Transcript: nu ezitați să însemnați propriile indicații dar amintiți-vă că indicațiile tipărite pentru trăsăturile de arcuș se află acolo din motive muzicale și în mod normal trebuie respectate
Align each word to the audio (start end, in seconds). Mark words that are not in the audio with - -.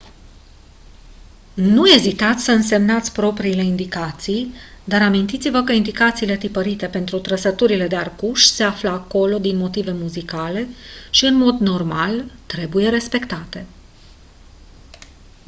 nu 1.53 1.87
ezitați 1.87 2.43
să 2.43 2.51
însemnați 2.51 3.11
propriile 3.11 3.63
indicații 3.63 4.53
dar 4.83 5.01
amintiți-vă 5.01 5.63
că 5.63 5.71
indicațiile 5.71 6.37
tipărite 6.37 6.87
pentru 6.87 7.17
trăsăturile 7.19 7.87
de 7.87 7.95
arcuș 7.95 8.43
se 8.43 8.63
află 8.63 8.89
acolo 8.89 9.37
din 9.39 9.57
motive 9.57 9.91
muzicale 9.91 10.67
și 11.11 11.25
în 11.25 11.35
mod 11.35 11.59
normal 11.59 12.23
trebuie 12.45 12.89
respectate 12.89 13.65